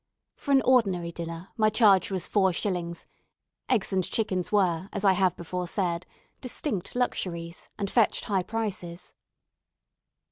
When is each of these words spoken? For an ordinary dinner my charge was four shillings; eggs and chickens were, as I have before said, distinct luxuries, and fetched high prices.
For 0.35 0.49
an 0.51 0.63
ordinary 0.63 1.11
dinner 1.11 1.49
my 1.57 1.69
charge 1.69 2.09
was 2.09 2.25
four 2.25 2.51
shillings; 2.53 3.05
eggs 3.69 3.93
and 3.93 4.03
chickens 4.03 4.51
were, 4.51 4.89
as 4.91 5.05
I 5.05 5.13
have 5.13 5.35
before 5.37 5.67
said, 5.67 6.07
distinct 6.41 6.95
luxuries, 6.95 7.69
and 7.77 7.87
fetched 7.87 8.25
high 8.25 8.41
prices. 8.41 9.13